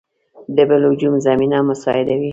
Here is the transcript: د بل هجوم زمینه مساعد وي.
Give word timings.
د 0.55 0.57
بل 0.69 0.81
هجوم 0.89 1.15
زمینه 1.25 1.57
مساعد 1.69 2.07
وي. 2.19 2.29